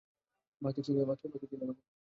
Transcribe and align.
বাকে, 0.61 0.81
চিনে 0.81 1.01
আমাকে। 1.01 1.25